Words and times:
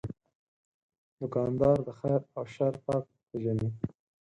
دوکاندار 1.19 1.77
د 1.87 1.89
خیر 1.99 2.21
او 2.35 2.43
شر 2.53 2.73
فرق 2.83 3.05
پېژني. 3.29 3.69